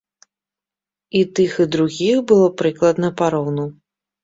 І 1.19 1.21
тых, 1.41 1.51
і 1.67 1.67
другіх 1.77 2.17
было 2.33 2.49
прыкладна 2.65 3.15
пароўну. 3.23 3.71